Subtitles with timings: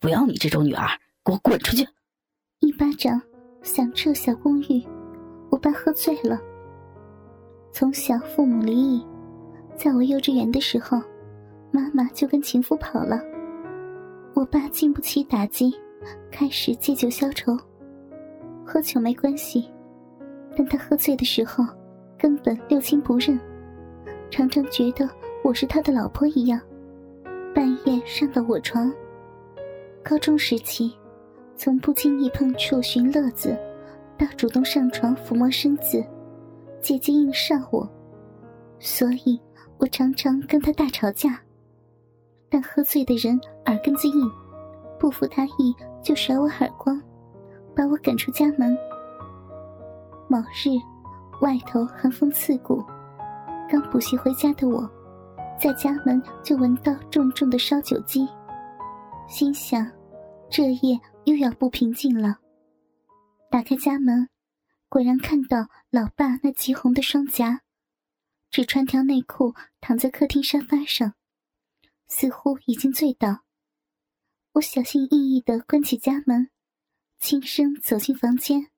[0.00, 0.86] 不要你这种女儿，
[1.24, 1.84] 给我滚出去！
[2.60, 3.20] 一巴掌
[3.62, 4.80] 响彻小公寓。
[5.50, 6.38] 我爸喝醉了。
[7.72, 9.04] 从小父母离异，
[9.74, 11.00] 在我幼稚园的时候，
[11.72, 13.20] 妈妈就跟情夫跑了。
[14.34, 15.74] 我爸经不起打击，
[16.30, 17.56] 开始借酒消愁。
[18.64, 19.68] 喝酒没关系，
[20.56, 21.64] 但他喝醉的时候，
[22.16, 23.36] 根本六亲不认，
[24.30, 25.08] 常常觉得
[25.42, 26.60] 我是他的老婆一样，
[27.52, 28.92] 半夜上到我床。
[30.08, 30.90] 高中时期，
[31.54, 33.54] 从不经意碰触寻乐子，
[34.16, 36.02] 到主动上床抚摸身子。
[36.80, 37.86] 姐姐硬上我，
[38.78, 39.38] 所以
[39.76, 41.38] 我常常跟他大吵架。
[42.48, 44.30] 但喝醉的人耳根子硬，
[44.98, 46.98] 不服他意就甩我耳光，
[47.76, 48.74] 把我赶出家门。
[50.26, 50.70] 某日，
[51.42, 52.82] 外头寒风刺骨，
[53.70, 54.88] 刚补习回家的我，
[55.60, 58.26] 在家门就闻到重重的烧酒鸡，
[59.26, 59.86] 心想，
[60.50, 62.38] 这夜又要不平静了。
[63.50, 64.28] 打开家门。
[64.90, 67.60] 果然看到老爸那极红的双颊，
[68.50, 71.12] 只穿条内裤躺在客厅沙发上，
[72.06, 73.44] 似乎已经醉倒。
[74.52, 76.48] 我小心翼翼的关起家门，
[77.20, 78.70] 轻声走进房间。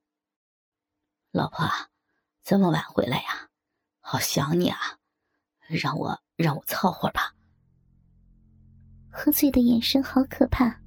[1.31, 1.65] 老婆，
[2.43, 3.49] 这么晚回来呀？
[4.01, 4.99] 好想你啊！
[5.69, 7.37] 让我让我凑会儿吧。
[9.13, 10.80] 喝醉的眼神好可怕，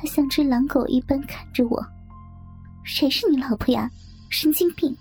[0.00, 1.86] 他像只狼狗一般看着我。
[2.84, 3.90] 谁是你老婆呀？
[4.30, 4.96] 神经病！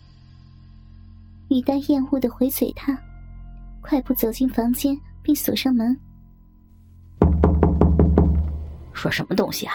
[1.48, 2.98] 语带厌恶的回嘴，他
[3.80, 5.98] 快步走进房间，并锁上门。
[8.92, 9.74] 说什么东西啊？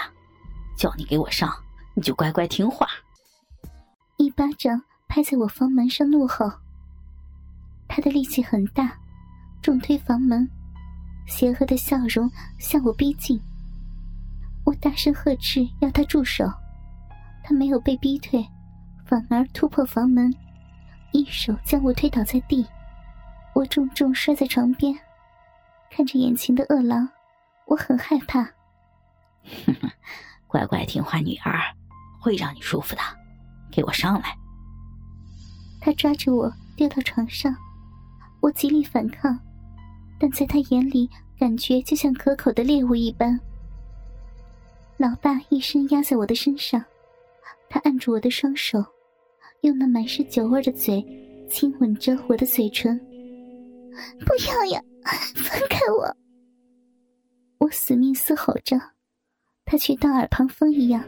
[0.77, 1.51] 叫你给我上，
[1.95, 2.87] 你就乖乖听话。
[4.19, 4.79] 一巴掌
[5.09, 6.53] 拍在我房门上，怒吼。
[7.89, 8.93] 他的力气很大，
[9.63, 10.47] 重推房门，
[11.27, 13.41] 邪恶的笑容向我逼近。
[14.65, 16.45] 我大声呵斥，要他住手。
[17.43, 18.45] 他没有被逼退。
[19.07, 20.35] 反而突破房门，
[21.13, 22.67] 一手将我推倒在地，
[23.55, 24.99] 我重重摔在床边。
[25.91, 27.07] 看着眼前的恶狼，
[27.67, 28.43] 我很害怕。
[29.45, 29.91] 哼哼，
[30.47, 31.61] 乖乖听话女儿，
[32.19, 33.03] 会让你舒服的。
[33.71, 34.35] 给我上来！
[35.83, 37.55] 他抓着我丢到床上，
[38.41, 39.39] 我极力反抗，
[40.19, 43.39] 但在他眼里，感觉就像可口的猎物一般。
[44.97, 46.83] 老爸一身压在我的身上，
[47.69, 48.85] 他按住我的双手。
[49.63, 51.03] 用那满是酒味的嘴
[51.49, 52.99] 亲吻着我的嘴唇。
[54.21, 54.81] 不要呀，
[55.35, 56.17] 放开我！
[57.59, 58.79] 我死命嘶吼着，
[59.65, 61.03] 他却当耳旁风一样。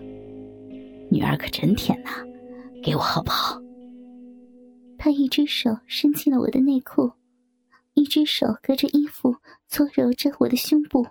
[1.11, 2.11] 女儿可真甜呐，
[2.83, 3.61] 给我好不好？
[4.99, 7.13] 他一只手伸进了我的内裤，
[7.95, 9.37] 一只手隔着衣服
[9.69, 11.07] 搓揉着我的胸部。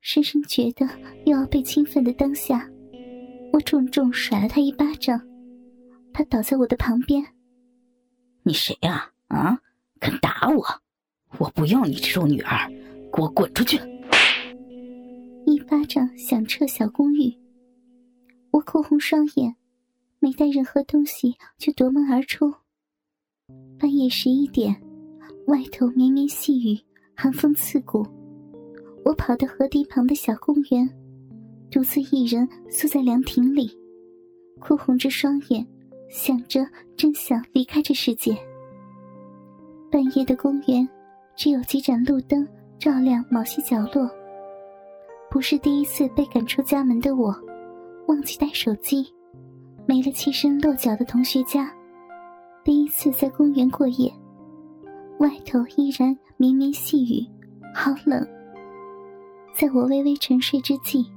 [0.00, 0.88] 深深觉得
[1.24, 2.68] 又要被侵犯的当下，
[3.52, 5.20] 我重重甩了他一巴掌。
[6.12, 7.24] 他倒在我的旁边。
[8.42, 9.10] 你谁呀？
[9.28, 9.58] 啊，
[9.98, 10.64] 敢打我！
[11.38, 12.68] 我不要你这种女儿，
[13.12, 13.78] 给我滚出去！
[15.44, 17.36] 一巴掌响彻小公寓。
[18.52, 19.56] 我哭红双眼，
[20.20, 22.54] 没带任何东西就夺门而出。
[23.78, 24.80] 半夜十一点，
[25.48, 26.80] 外头绵绵细雨，
[27.14, 28.06] 寒风刺骨。
[29.06, 30.88] 我跑到河堤旁的小公园，
[31.70, 33.70] 独自一人缩在凉亭里，
[34.58, 35.64] 哭红着双眼。
[36.08, 38.36] 想着，真想离开这世界。
[39.92, 40.88] 半夜的公园，
[41.36, 42.44] 只有几盏路灯
[42.80, 44.10] 照亮某些角落。
[45.30, 47.32] 不是第一次被赶出家门的我，
[48.08, 49.06] 忘记带手机，
[49.86, 51.72] 没了栖身落脚的同学家。
[52.64, 54.12] 第一次在公园过夜，
[55.18, 57.24] 外头依然绵绵细雨，
[57.72, 58.26] 好冷。
[59.58, 61.10] 在我微微沉睡之际，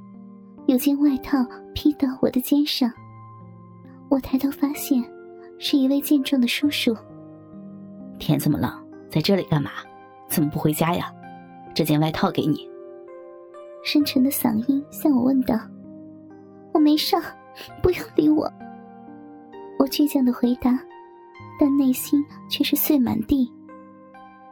[0.66, 1.45] 有件外套
[1.75, 2.89] 披到我的肩上。
[4.07, 5.03] 我抬头发现，
[5.57, 6.95] 是一位健壮的叔叔。
[8.17, 8.72] 天这么冷，
[9.09, 9.72] 在这里干嘛？
[10.29, 11.13] 怎么不回家呀？
[11.75, 12.66] 这件外套给你。
[13.83, 15.59] 深沉的嗓音向我问道
[16.74, 17.18] ：“我没事，
[17.83, 18.50] 不要理我。”
[19.80, 20.80] 我倔强的回答，
[21.59, 23.51] 但内心却是碎满地。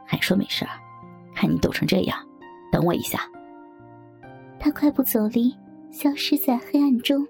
[0.04, 0.66] 还说没事？
[1.34, 2.18] 看你抖成这样，
[2.70, 3.18] 等我一下。
[4.60, 5.54] 他快步走离，
[5.90, 7.26] 消失在黑暗中。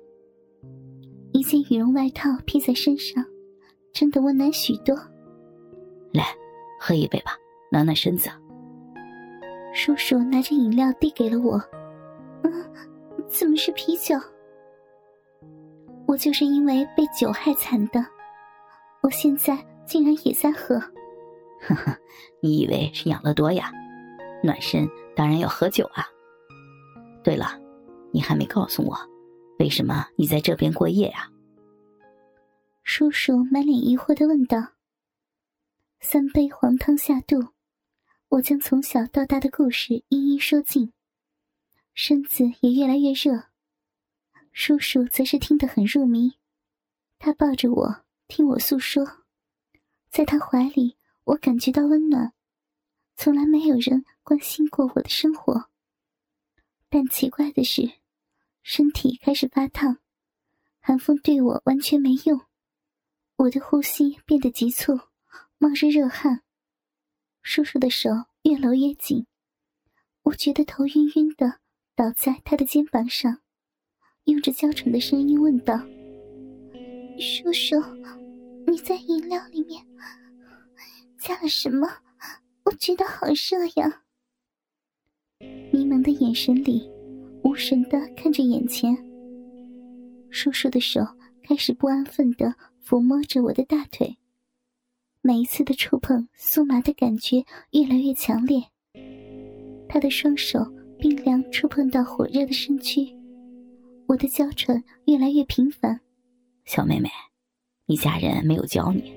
[1.33, 3.25] 一件羽绒外套披在身上，
[3.93, 4.97] 真的温暖许多。
[6.13, 6.25] 来，
[6.81, 7.37] 喝一杯吧，
[7.71, 8.31] 暖暖身子。
[9.75, 11.63] 叔叔拿着饮料递给了我。
[12.43, 12.53] 嗯，
[13.29, 14.17] 怎么是啤酒？
[16.07, 18.05] 我就是因为被酒害惨的，
[19.03, 20.77] 我现在竟然也在喝。
[21.61, 21.97] 呵呵，
[22.41, 23.71] 你以为是养乐多呀？
[24.43, 26.07] 暖身当然要喝酒啊。
[27.23, 27.61] 对了，
[28.13, 28.97] 你还没告诉我，
[29.59, 31.31] 为什么你在这边过夜呀？
[32.83, 34.57] 叔叔满脸疑惑的问道。
[36.01, 37.49] 三杯黄汤下肚，
[38.29, 40.93] 我将从小到大的故事一一说尽，
[41.93, 43.45] 身子也越来越热。
[44.53, 46.33] 叔叔则是听得很入迷，
[47.19, 49.05] 他抱着我听我诉说，
[50.09, 52.33] 在他怀里，我感觉到温暖。
[53.17, 55.68] 从来没有人关心过我的生活，
[56.89, 57.93] 但奇怪的是，
[58.63, 59.99] 身体开始发烫，
[60.81, 62.41] 寒风对我完全没用，
[63.37, 64.99] 我的呼吸变得急促。
[65.61, 66.45] 冒着热汗，
[67.43, 68.11] 叔叔的手
[68.43, 69.27] 越搂越紧，
[70.23, 71.59] 我觉得头晕晕的，
[71.97, 73.41] 倒在他的肩膀上，
[74.25, 75.77] 用着娇喘的声音问道
[77.19, 77.75] ：“叔叔，
[78.69, 79.85] 你在饮料里面
[81.19, 81.89] 加了什么？
[82.65, 84.05] 我觉得好热呀！”
[85.73, 86.91] 迷茫的眼神里，
[87.45, 88.97] 无神的看着眼前。
[90.31, 91.01] 叔叔的手
[91.43, 92.55] 开始不安分的
[92.85, 94.17] 抚摸着我的大腿。
[95.23, 98.63] 每一次的触碰，酥麻的感觉越来越强烈。
[99.89, 100.59] 他的双手
[100.99, 103.07] 冰凉触碰到火热的身躯，
[104.07, 106.01] 我的娇喘越来越频繁。
[106.65, 107.09] 小妹妹，
[107.87, 109.13] 你家人没有教你，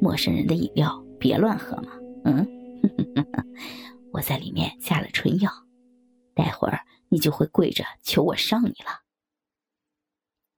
[0.00, 1.92] 陌生人的饮料别乱喝吗？
[2.24, 2.46] 嗯，
[4.16, 5.52] 我在里面加了春药，
[6.34, 6.80] 待会儿
[7.10, 9.02] 你就会跪着求我上你了。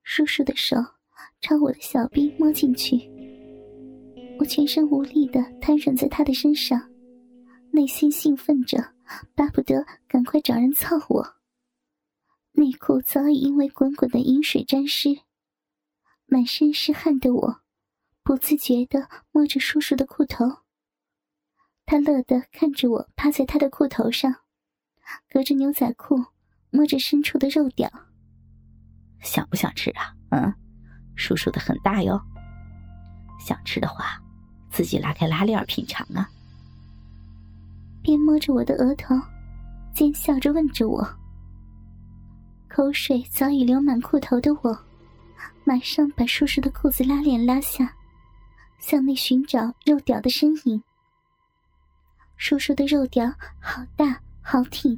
[0.04, 0.76] 叔叔的手
[1.40, 3.10] 朝我的小臂摸进去。
[4.38, 6.88] 我全身无力的瘫软在他的身上，
[7.72, 8.94] 内心兴奋着，
[9.34, 11.34] 巴不得赶快找人操我。
[12.52, 15.22] 内裤早已因为滚滚的饮水沾湿，
[16.26, 17.60] 满身是汗的我，
[18.22, 20.44] 不自觉的摸着叔叔的裤头。
[21.90, 24.30] 他乐得看着我趴在他的裤头上，
[25.30, 26.22] 隔着牛仔裤
[26.68, 27.90] 摸着深处的肉屌。
[29.22, 30.14] 想不想吃啊？
[30.28, 30.52] 嗯，
[31.16, 32.20] 叔叔的很大哟。
[33.40, 34.22] 想吃的话。
[34.70, 36.28] 自己拉开拉链品尝啊！
[38.02, 39.18] 边摸着我的额头，
[39.94, 41.02] 边笑着问着我。
[42.68, 44.78] 口水早已流满裤头的我，
[45.64, 47.96] 马上把叔叔的裤子拉链拉下，
[48.78, 50.82] 向内寻找肉屌的身影。
[52.38, 53.26] 叔叔的肉屌
[53.60, 54.96] 好大好挺，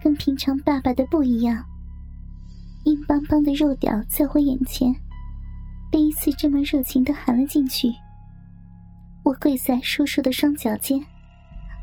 [0.00, 1.62] 跟平常爸爸的不一样。
[2.84, 4.94] 硬邦邦的肉屌在我眼前，
[5.90, 7.92] 第一次这么热情的含了进去。
[9.24, 11.04] 我跪在叔叔的双脚间，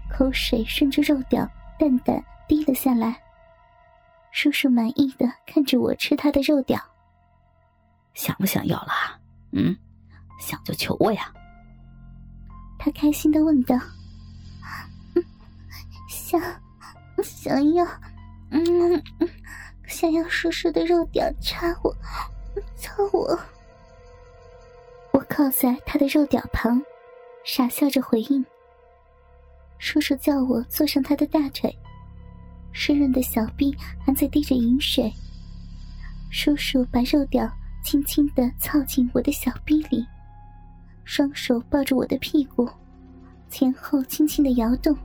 [0.09, 1.47] 口水顺着肉屌
[1.77, 3.21] 淡淡滴了下来。
[4.31, 6.79] 叔叔满意的看着我吃他的肉屌，
[8.13, 9.19] 想不想要了？
[9.51, 9.75] 嗯，
[10.39, 11.31] 想就求我呀。
[12.79, 13.75] 他开心的问道
[16.39, 17.85] ：“想，想要，
[18.51, 19.03] 嗯，
[19.87, 21.95] 想要叔叔的肉屌插我，
[22.75, 23.39] 操我。”
[25.11, 26.81] 我靠在他的肉屌旁。
[27.47, 28.43] 傻笑着回应。
[29.77, 31.71] 叔叔叫我坐上他的大腿，
[32.71, 33.71] 湿润的小臂
[34.03, 35.13] 还在滴着饮水。
[36.31, 37.47] 叔叔把肉屌
[37.83, 40.03] 轻轻的操进我的小臂里，
[41.03, 42.67] 双手抱着我的屁股，
[43.47, 44.97] 前后轻轻的摇动。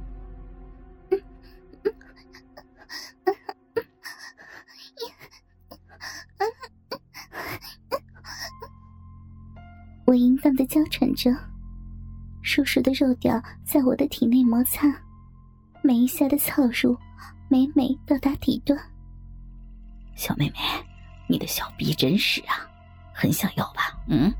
[10.10, 11.30] 我淫荡的娇喘着。
[12.42, 14.88] 叔叔的肉屌在我的体内摩擦，
[15.84, 16.98] 每一下的操入，
[17.48, 18.76] 每每到达底端。
[20.16, 20.56] 小妹妹，
[21.28, 22.68] 你的小逼真实啊，
[23.14, 23.96] 很想要吧？
[24.08, 24.34] 嗯，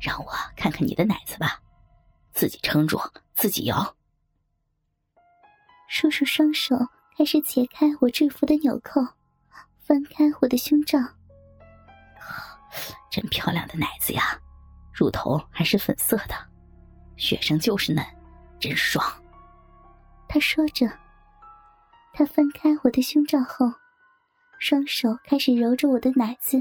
[0.00, 1.62] 让我看看你的奶子吧，
[2.32, 2.98] 自己撑住，
[3.36, 3.94] 自己摇。
[5.88, 6.74] 叔叔双手
[7.16, 9.00] 开始解开我制服的纽扣，
[9.84, 10.98] 翻开我的胸罩。
[13.12, 14.22] 真漂亮的奶子呀，
[14.90, 16.34] 乳头还是粉色的。
[17.18, 18.02] 学生就是嫩，
[18.58, 19.04] 真爽。
[20.26, 20.90] 他说着，
[22.14, 23.70] 他翻开我的胸罩后，
[24.58, 26.58] 双手开始揉着我的奶子，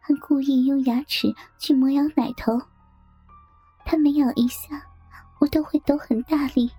[0.00, 2.58] 还故意用牙齿去磨咬奶头。
[3.84, 4.82] 他每咬一下，
[5.40, 6.72] 我都会抖很大力，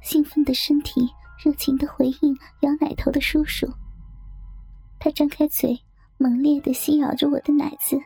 [0.00, 1.06] 兴奋的身体
[1.44, 3.70] 热情的回应咬奶头的叔叔。
[4.98, 5.78] 他张开嘴，
[6.18, 7.96] 猛烈的吸咬着我的奶子，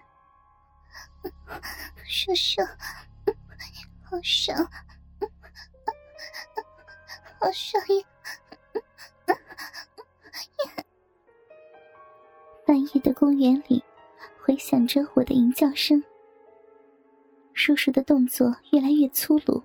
[2.04, 2.60] 叔叔。
[4.02, 4.56] 好爽，
[7.38, 9.34] 好爽呀！
[12.66, 13.82] 半夜的公园里，
[14.42, 16.02] 回响着我的吟叫声。
[17.54, 19.62] 叔叔的动作越来越粗鲁，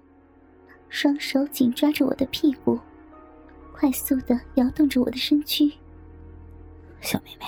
[0.89, 2.79] 双手紧抓着我的屁股，
[3.73, 5.73] 快速的摇动着我的身躯。
[7.01, 7.45] 小妹妹，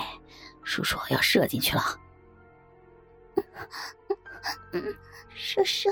[0.68, 1.82] 叔叔要射进去了。
[5.34, 5.88] 叔叔，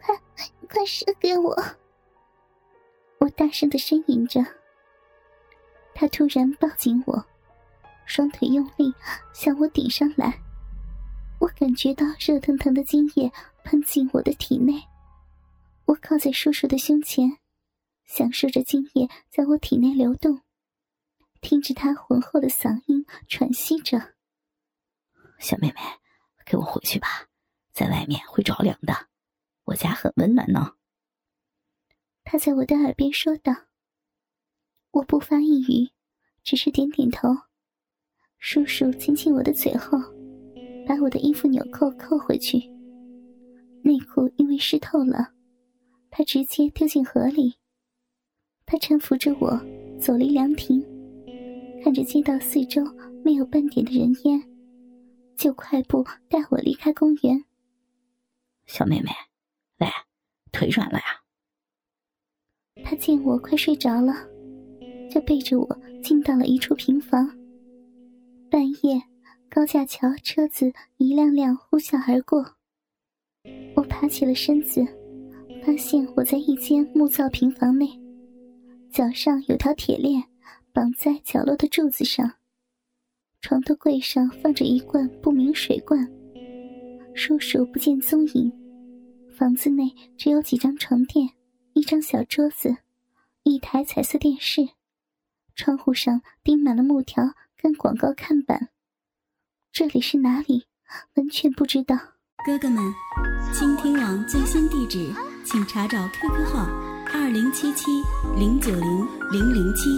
[0.00, 0.16] 快
[0.68, 1.52] 快射给我！
[3.18, 4.40] 我大声的呻吟着。
[5.92, 7.26] 他突然抱紧我，
[8.04, 8.94] 双腿用力
[9.32, 10.40] 向我顶上来。
[11.40, 13.32] 我感觉到热腾腾的精液
[13.64, 14.80] 喷进我的体内。
[15.86, 17.38] 我靠在叔叔的胸前，
[18.04, 20.42] 享受着精液在我体内流动，
[21.46, 24.14] 听着他浑厚的嗓音喘息着
[25.38, 25.76] ：“小妹妹，
[26.44, 27.28] 跟我回去吧，
[27.72, 28.92] 在外面会着凉的，
[29.62, 30.74] 我家很温暖呢。”
[32.26, 33.54] 他在我的耳边说道。
[34.90, 35.92] 我不发一语，
[36.42, 37.28] 只是点点头。
[38.38, 39.96] 叔叔亲亲我的嘴后，
[40.84, 42.58] 把我的衣服纽扣扣回去。
[43.84, 45.32] 内裤因为湿透了，
[46.10, 47.54] 他直接丢进河里。
[48.64, 49.50] 他搀扶着我
[50.00, 50.84] 走离凉亭，
[51.86, 52.82] 看着街道四周
[53.24, 54.42] 没有半点的人烟，
[55.36, 57.44] 就快步带我离开公园。
[58.66, 59.10] 小妹妹，
[59.78, 59.86] 喂，
[60.50, 61.04] 腿软了呀？
[62.84, 64.12] 他见我快睡着了。
[65.08, 67.24] 就背着我进到了一处平房。
[68.50, 69.00] 半夜，
[69.48, 72.44] 高架桥车子一辆辆呼啸而过。
[73.76, 74.84] 我爬起了身子，
[75.64, 77.86] 发现我在一间木造平房内，
[78.90, 80.20] 脚上有条铁链
[80.76, 82.34] 绑在角落的柱子上。
[83.40, 86.06] 床头柜上放着一罐不明水罐。
[87.14, 88.52] 叔叔不见踪影。
[89.34, 91.30] 房子内只有几张床垫，
[91.72, 92.76] 一张小桌子，
[93.42, 94.68] 一台彩色电视。
[95.54, 97.24] 窗户上钉满了木条
[97.56, 98.68] 跟广告看板，
[99.72, 100.66] 这里是哪里？
[101.14, 101.96] 完全不知道。
[102.44, 102.84] 哥哥们，
[103.50, 105.10] 倾听网最新地址，
[105.42, 106.66] 请查找 QQ 号
[107.14, 107.86] 二零七七
[108.38, 109.88] 零九零零零七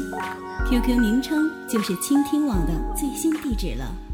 [0.67, 4.08] ，QQ 名称就是倾听网的最新地址了。